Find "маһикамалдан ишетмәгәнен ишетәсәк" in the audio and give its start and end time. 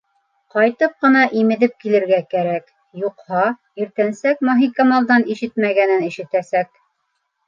4.49-6.73